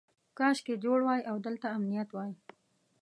[0.37, 2.31] کاشکې جوړ وای او دلته امنیت وای.